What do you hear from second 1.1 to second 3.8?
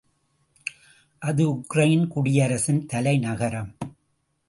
அது உக்ரைன் குடியரசின் தலைநகரம்.